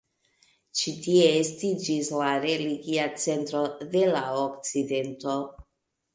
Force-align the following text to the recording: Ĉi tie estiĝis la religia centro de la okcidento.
Ĉi 0.77 0.93
tie 1.07 1.27
estiĝis 1.41 2.09
la 2.21 2.31
religia 2.47 3.07
centro 3.27 3.63
de 3.93 4.03
la 4.17 4.25
okcidento. 4.47 5.39